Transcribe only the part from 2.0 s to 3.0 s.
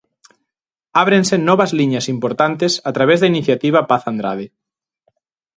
importantes a